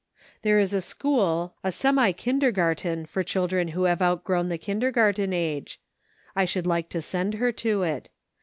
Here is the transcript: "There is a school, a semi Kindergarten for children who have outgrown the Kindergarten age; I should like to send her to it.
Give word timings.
"There 0.41 0.57
is 0.57 0.73
a 0.73 0.81
school, 0.81 1.53
a 1.63 1.71
semi 1.71 2.11
Kindergarten 2.11 3.05
for 3.05 3.21
children 3.23 3.67
who 3.67 3.83
have 3.83 4.01
outgrown 4.01 4.49
the 4.49 4.57
Kindergarten 4.57 5.31
age; 5.31 5.79
I 6.35 6.43
should 6.43 6.65
like 6.65 6.89
to 6.89 7.03
send 7.03 7.35
her 7.35 7.51
to 7.51 7.83
it. 7.83 8.09